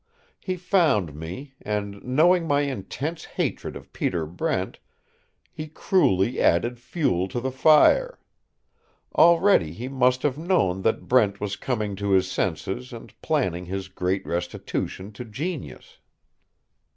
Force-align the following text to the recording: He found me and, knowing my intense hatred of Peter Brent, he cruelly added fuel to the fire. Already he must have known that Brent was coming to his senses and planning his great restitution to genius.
He 0.39 0.55
found 0.57 1.13
me 1.13 1.53
and, 1.61 2.03
knowing 2.03 2.47
my 2.47 2.61
intense 2.61 3.23
hatred 3.25 3.75
of 3.75 3.93
Peter 3.93 4.25
Brent, 4.25 4.79
he 5.51 5.67
cruelly 5.67 6.41
added 6.41 6.79
fuel 6.79 7.27
to 7.27 7.39
the 7.39 7.51
fire. 7.51 8.19
Already 9.13 9.71
he 9.73 9.87
must 9.87 10.23
have 10.23 10.39
known 10.39 10.81
that 10.81 11.07
Brent 11.07 11.39
was 11.39 11.55
coming 11.55 11.95
to 11.97 12.09
his 12.13 12.31
senses 12.31 12.91
and 12.91 13.13
planning 13.21 13.65
his 13.65 13.89
great 13.89 14.25
restitution 14.25 15.11
to 15.11 15.23
genius. 15.23 15.99